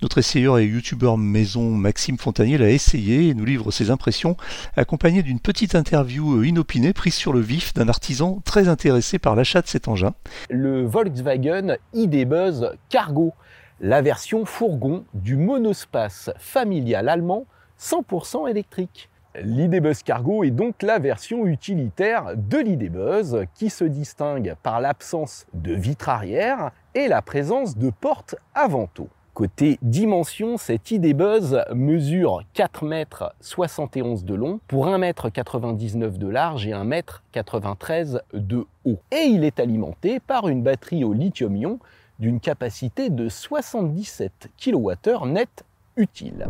Notre 0.00 0.18
essayeur 0.18 0.58
et 0.58 0.66
youtubeur 0.66 1.18
maison 1.18 1.72
Maxime 1.72 2.18
Fontanier 2.18 2.56
l'a 2.56 2.70
essayé 2.70 3.26
et 3.26 3.34
nous 3.34 3.44
livre 3.44 3.72
ses 3.72 3.90
impressions, 3.90 4.36
accompagné 4.76 5.24
d'une 5.24 5.40
petite 5.40 5.74
interview 5.74 6.44
inopinée 6.44 6.67
prise 6.94 7.14
sur 7.14 7.32
le 7.32 7.40
vif 7.40 7.72
d'un 7.74 7.88
artisan 7.88 8.40
très 8.44 8.68
intéressé 8.68 9.18
par 9.18 9.34
l'achat 9.34 9.62
de 9.62 9.66
cet 9.66 9.88
engin. 9.88 10.14
le 10.50 10.84
Volkswagen 10.84 11.76
ID 11.94 12.28
Buzz 12.28 12.72
Cargo, 12.88 13.32
la 13.80 14.02
version 14.02 14.44
fourgon 14.44 15.04
du 15.14 15.36
monospace 15.36 16.30
familial 16.38 17.08
allemand 17.08 17.46
100% 17.80 18.48
électrique. 18.50 19.08
L'ID 19.40 19.80
Buzz 19.80 20.02
Cargo 20.02 20.44
est 20.44 20.50
donc 20.50 20.82
la 20.82 20.98
version 20.98 21.46
utilitaire 21.46 22.36
de 22.36 22.58
l'ID 22.58 22.92
Buzz 22.92 23.44
qui 23.54 23.70
se 23.70 23.84
distingue 23.84 24.54
par 24.62 24.80
l'absence 24.80 25.46
de 25.54 25.72
vitre 25.72 26.08
arrière 26.08 26.70
et 26.94 27.08
la 27.08 27.22
présence 27.22 27.76
de 27.76 27.90
portes 27.90 28.34
avant-eau. 28.54 29.08
Côté 29.38 29.78
dimension, 29.82 30.56
cette 30.56 30.90
ID 30.90 31.16
Buzz 31.16 31.60
mesure 31.72 32.42
4,71 32.56 33.98
m 34.00 34.24
de 34.24 34.34
long 34.34 34.58
pour 34.66 34.88
1,99 34.88 35.94
m 35.94 36.18
de 36.18 36.26
large 36.26 36.66
et 36.66 36.72
1,93 36.72 38.16
m 38.16 38.20
de 38.32 38.66
haut. 38.84 38.98
Et 39.12 39.26
il 39.26 39.44
est 39.44 39.60
alimenté 39.60 40.18
par 40.18 40.48
une 40.48 40.64
batterie 40.64 41.04
au 41.04 41.12
lithium-ion 41.12 41.78
d'une 42.18 42.40
capacité 42.40 43.10
de 43.10 43.28
77 43.28 44.48
kWh 44.60 45.26
net 45.26 45.64
utile. 45.94 46.48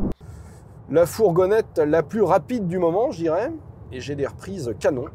La 0.91 1.05
fourgonnette 1.05 1.77
la 1.77 2.03
plus 2.03 2.23
rapide 2.23 2.69
du 2.69 2.79
moment, 2.79 3.11
je 3.11 3.19
dirais. 3.19 3.53
Et 3.93 4.01
j'ai 4.01 4.15
des 4.15 4.27
reprises 4.27 4.75
canon. 4.81 5.09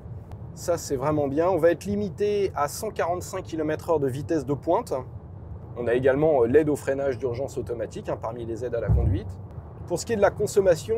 Ça, 0.53 0.77
c'est 0.77 0.96
vraiment 0.96 1.27
bien. 1.27 1.50
On 1.50 1.58
va 1.58 1.72
être 1.72 1.86
limité 1.86 2.51
à 2.56 2.68
145 2.68 3.44
km/h 3.44 4.00
de 4.00 4.08
vitesse 4.08 4.46
de 4.46 4.53
pointe. 4.53 4.94
On 5.77 5.88
a 5.88 5.94
également 5.94 6.44
l'aide 6.44 6.70
au 6.70 6.75
freinage 6.75 7.18
d'urgence 7.18 7.58
automatique 7.58 8.08
hein, 8.10 8.18
parmi 8.22 8.46
les 8.46 8.63
aides 8.63 8.75
à 8.75 8.80
la 8.80 8.89
conduite. 8.89 9.27
Pour 9.88 10.00
ce 10.00 10.06
qui 10.06 10.13
est 10.13 10.18
de 10.18 10.22
la 10.22 10.30
consommation, 10.30 10.96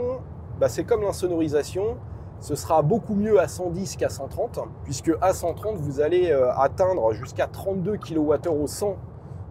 bah, 0.60 0.68
c'est 0.68 0.84
comme 0.84 1.02
l'insonorisation. 1.02 1.98
Ce 2.42 2.56
sera 2.56 2.82
beaucoup 2.82 3.16
mieux 3.16 3.40
à 3.40 3.48
110 3.48 3.96
qu'à 3.96 4.10
130, 4.10 4.60
puisque 4.84 5.12
à 5.22 5.34
130, 5.34 5.78
vous 5.78 6.02
allez 6.02 6.30
euh, 6.32 6.52
atteindre 6.56 7.14
jusqu'à 7.14 7.48
32 7.48 7.98
kWh 7.98 8.50
au 8.50 8.68
100 8.68 8.98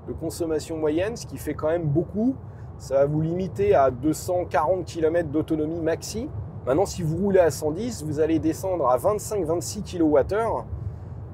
de 0.09 0.13
consommation 0.13 0.77
moyenne, 0.77 1.17
ce 1.17 1.27
qui 1.27 1.39
fait 1.39 1.55
quand 1.55 1.69
même 1.69 1.85
beaucoup. 1.85 2.37
Ça 2.77 2.97
va 2.97 3.07
vous 3.07 3.23
limiter 3.23 3.75
à 3.75 3.91
240 3.91 4.85
km 4.85 5.31
d'autonomie 5.31 5.81
maxi. 5.81 6.29
Maintenant, 6.67 6.87
si 6.87 7.03
vous 7.03 7.17
roulez 7.17 7.41
à 7.41 7.51
110, 7.51 8.05
vous 8.05 8.21
allez 8.21 8.39
descendre 8.39 8.89
à 8.89 8.99
25-26 8.99 9.99
kWh. 9.99 10.65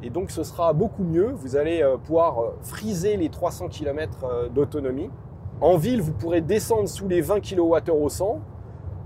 Et 0.02 0.11
donc, 0.11 0.30
ce 0.30 0.42
sera 0.42 0.73
beaucoup 0.73 1.04
mieux. 1.04 1.30
Vous 1.33 1.57
allez 1.57 1.83
euh, 1.83 1.97
pouvoir 1.97 2.40
euh, 2.40 2.57
friser 2.62 3.16
les 3.16 3.28
300 3.28 3.69
km 3.69 4.25
euh, 4.25 4.49
d'autonomie. 4.49 5.11
En 5.61 5.76
ville, 5.76 6.00
vous 6.00 6.12
pourrez 6.12 6.40
descendre 6.40 6.88
sous 6.88 7.07
les 7.07 7.21
20 7.21 7.40
kWh 7.40 7.90
au 7.90 8.09
100 8.09 8.40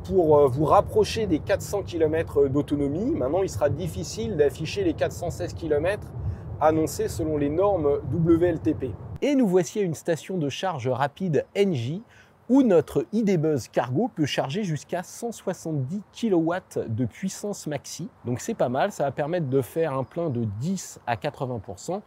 pour 0.05 0.49
vous 0.49 0.67
rapprocher 0.67 1.27
des 1.27 1.39
400 1.39 1.83
km 1.83 2.47
d'autonomie. 2.47 3.11
Maintenant, 3.11 3.43
il 3.43 3.49
sera 3.49 3.71
difficile 3.71 4.37
d'afficher 4.37 4.85
les 4.85 4.93
416 4.93 5.55
km 5.55 6.07
annoncés 6.61 7.09
selon 7.09 7.39
les 7.39 7.49
normes 7.49 7.99
WLTP. 8.13 8.93
Et 9.23 9.35
nous 9.35 9.49
voici 9.49 9.81
à 9.81 9.83
une 9.83 9.95
station 9.95 10.37
de 10.37 10.49
charge 10.51 10.89
rapide 10.89 11.47
NJ 11.57 12.03
où 12.49 12.63
notre 12.63 13.07
ID 13.13 13.41
Buzz 13.41 13.69
Cargo 13.69 14.11
peut 14.15 14.27
charger 14.27 14.65
jusqu'à 14.65 15.03
170 15.03 16.03
kW 16.13 16.55
de 16.89 17.05
puissance 17.07 17.67
maxi. 17.67 18.09
Donc 18.25 18.41
c'est 18.41 18.55
pas 18.55 18.69
mal, 18.69 18.93
ça 18.93 19.05
va 19.05 19.13
permettre 19.13 19.49
de 19.49 19.63
faire 19.63 19.95
un 19.95 20.05
plein 20.05 20.29
de 20.29 20.45
10 20.61 21.01
à 21.07 21.17
80% 21.17 22.01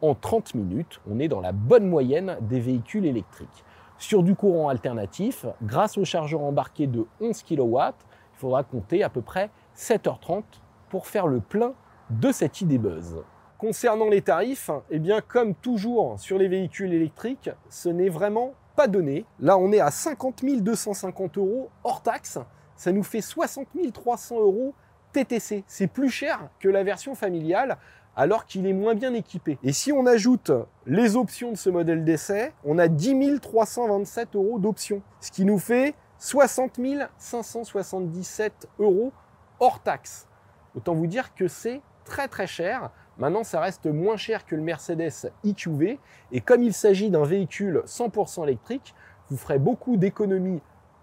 en 0.00 0.14
30 0.14 0.54
minutes. 0.54 1.00
On 1.10 1.18
est 1.18 1.28
dans 1.28 1.40
la 1.40 1.52
bonne 1.52 1.86
moyenne 1.86 2.38
des 2.40 2.60
véhicules 2.60 3.04
électriques. 3.04 3.64
Sur 3.98 4.22
du 4.22 4.34
courant 4.34 4.68
alternatif, 4.68 5.46
grâce 5.62 5.98
au 5.98 6.04
chargeur 6.04 6.42
embarqué 6.42 6.86
de 6.86 7.06
11 7.20 7.42
kW, 7.42 7.54
il 7.54 8.38
faudra 8.38 8.64
compter 8.64 9.04
à 9.04 9.10
peu 9.10 9.20
près 9.20 9.50
7h30 9.76 10.42
pour 10.88 11.06
faire 11.06 11.26
le 11.26 11.40
plein 11.40 11.74
de 12.10 12.32
cette 12.32 12.60
ID 12.62 12.80
Buzz. 12.80 13.22
Concernant 13.58 14.08
les 14.08 14.22
tarifs, 14.22 14.70
eh 14.90 14.98
bien 14.98 15.20
comme 15.20 15.54
toujours 15.54 16.18
sur 16.18 16.36
les 16.36 16.48
véhicules 16.48 16.92
électriques, 16.92 17.50
ce 17.68 17.90
n'est 17.90 18.08
vraiment 18.08 18.54
pas 18.74 18.88
donné. 18.88 19.24
Là, 19.40 19.58
on 19.58 19.72
est 19.72 19.80
à 19.80 19.90
50 19.90 20.44
250 20.44 21.38
euros 21.38 21.70
hors 21.84 22.02
taxe. 22.02 22.38
Ça 22.76 22.92
nous 22.92 23.02
fait 23.02 23.20
60 23.20 23.68
300 23.92 24.40
euros 24.40 24.74
TTC. 25.12 25.64
C'est 25.66 25.86
plus 25.86 26.10
cher 26.10 26.48
que 26.58 26.68
la 26.68 26.82
version 26.82 27.14
familiale 27.14 27.78
alors 28.16 28.44
qu'il 28.44 28.66
est 28.66 28.72
moins 28.72 28.94
bien 28.94 29.14
équipé. 29.14 29.58
Et 29.62 29.72
si 29.72 29.92
on 29.92 30.06
ajoute 30.06 30.52
les 30.86 31.16
options 31.16 31.52
de 31.52 31.56
ce 31.56 31.70
modèle 31.70 32.04
d'essai, 32.04 32.52
on 32.64 32.78
a 32.78 32.88
10 32.88 33.40
327 33.40 34.36
euros 34.36 34.58
d'options, 34.58 35.02
ce 35.20 35.30
qui 35.30 35.44
nous 35.44 35.58
fait 35.58 35.94
60 36.18 36.78
577 37.18 38.68
euros 38.78 39.12
hors 39.60 39.82
taxe. 39.82 40.28
Autant 40.76 40.94
vous 40.94 41.06
dire 41.06 41.34
que 41.34 41.48
c'est 41.48 41.80
très 42.04 42.28
très 42.28 42.46
cher 42.46 42.90
Maintenant, 43.18 43.44
ça 43.44 43.60
reste 43.60 43.86
moins 43.86 44.16
cher 44.16 44.46
que 44.46 44.54
le 44.54 44.62
Mercedes 44.62 45.30
EQV. 45.44 45.98
Et 46.32 46.40
comme 46.40 46.62
il 46.62 46.72
s'agit 46.72 47.10
d'un 47.10 47.24
véhicule 47.24 47.82
100% 47.86 48.44
électrique, 48.44 48.94
vous 49.30 49.36
ferez 49.36 49.58
beaucoup 49.58 49.96
d'économies 49.96 50.60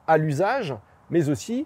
à 0.07 0.17
l'usage, 0.17 0.75
mais 1.09 1.29
aussi 1.29 1.65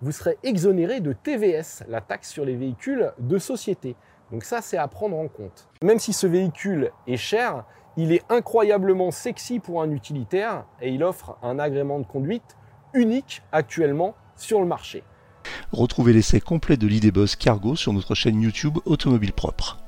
vous 0.00 0.12
serez 0.12 0.38
exonéré 0.42 1.00
de 1.00 1.12
TVS, 1.12 1.82
la 1.88 2.00
taxe 2.00 2.30
sur 2.30 2.44
les 2.44 2.54
véhicules 2.54 3.12
de 3.18 3.38
société. 3.38 3.96
Donc 4.30 4.44
ça, 4.44 4.60
c'est 4.60 4.76
à 4.76 4.86
prendre 4.88 5.16
en 5.16 5.28
compte. 5.28 5.68
Même 5.82 5.98
si 5.98 6.12
ce 6.12 6.26
véhicule 6.26 6.92
est 7.06 7.16
cher, 7.16 7.64
il 7.96 8.12
est 8.12 8.22
incroyablement 8.28 9.10
sexy 9.10 9.58
pour 9.58 9.82
un 9.82 9.90
utilitaire 9.90 10.64
et 10.80 10.90
il 10.90 11.02
offre 11.02 11.36
un 11.42 11.58
agrément 11.58 11.98
de 11.98 12.06
conduite 12.06 12.56
unique 12.92 13.42
actuellement 13.50 14.14
sur 14.36 14.60
le 14.60 14.66
marché. 14.66 15.02
Retrouvez 15.72 16.12
l'essai 16.12 16.40
complet 16.40 16.76
de 16.76 16.86
l'idée 16.86 17.10
Buzz 17.10 17.36
Cargo 17.36 17.76
sur 17.76 17.92
notre 17.92 18.14
chaîne 18.14 18.40
YouTube 18.40 18.78
Automobile 18.84 19.32
Propre. 19.32 19.78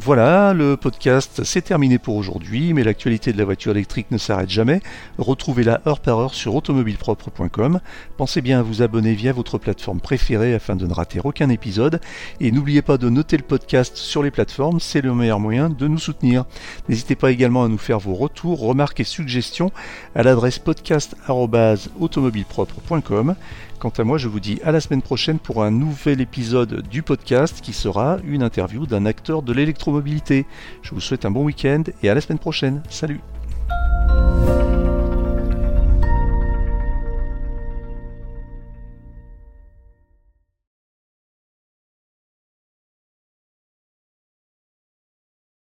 Voilà, 0.00 0.54
le 0.54 0.76
podcast 0.76 1.40
c'est 1.42 1.62
terminé 1.62 1.98
pour 1.98 2.14
aujourd'hui, 2.14 2.72
mais 2.72 2.84
l'actualité 2.84 3.32
de 3.32 3.38
la 3.38 3.44
voiture 3.44 3.72
électrique 3.72 4.12
ne 4.12 4.18
s'arrête 4.18 4.48
jamais. 4.48 4.80
Retrouvez-la 5.18 5.80
heure 5.88 5.98
par 5.98 6.20
heure 6.20 6.34
sur 6.34 6.54
automobilepropre.com. 6.54 7.80
Pensez 8.16 8.40
bien 8.40 8.60
à 8.60 8.62
vous 8.62 8.80
abonner 8.80 9.14
via 9.14 9.32
votre 9.32 9.58
plateforme 9.58 10.00
préférée 10.00 10.54
afin 10.54 10.76
de 10.76 10.86
ne 10.86 10.94
rater 10.94 11.18
aucun 11.24 11.48
épisode. 11.48 12.00
Et 12.38 12.52
n'oubliez 12.52 12.80
pas 12.80 12.96
de 12.96 13.10
noter 13.10 13.36
le 13.36 13.42
podcast 13.42 13.96
sur 13.96 14.22
les 14.22 14.30
plateformes, 14.30 14.78
c'est 14.78 15.00
le 15.00 15.12
meilleur 15.12 15.40
moyen 15.40 15.68
de 15.68 15.88
nous 15.88 15.98
soutenir. 15.98 16.44
N'hésitez 16.88 17.16
pas 17.16 17.32
également 17.32 17.64
à 17.64 17.68
nous 17.68 17.76
faire 17.76 17.98
vos 17.98 18.14
retours, 18.14 18.60
remarques 18.60 19.00
et 19.00 19.04
suggestions 19.04 19.72
à 20.14 20.22
l'adresse 20.22 20.60
podcast.automobilepropre.com. 20.60 23.34
Quant 23.78 23.92
à 23.96 24.02
moi, 24.02 24.18
je 24.18 24.26
vous 24.26 24.40
dis 24.40 24.58
à 24.64 24.72
la 24.72 24.80
semaine 24.80 25.02
prochaine 25.02 25.38
pour 25.38 25.62
un 25.62 25.70
nouvel 25.70 26.20
épisode 26.20 26.82
du 26.88 27.04
podcast 27.04 27.60
qui 27.60 27.72
sera 27.72 28.16
une 28.24 28.42
interview 28.42 28.86
d'un 28.86 29.06
acteur 29.06 29.42
de 29.42 29.52
Rétromobilité. 29.88 30.44
Je 30.82 30.90
vous 30.90 31.00
souhaite 31.00 31.24
un 31.24 31.30
bon 31.30 31.44
week-end 31.44 31.82
et 32.02 32.10
à 32.10 32.14
la 32.14 32.20
semaine 32.20 32.38
prochaine. 32.38 32.82
Salut 32.90 33.20